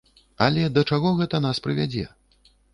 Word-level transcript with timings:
Але 0.45 0.63
да 0.77 0.83
чаго 0.89 1.13
гэта 1.21 1.43
нас 1.45 1.63
прывядзе? 1.69 2.11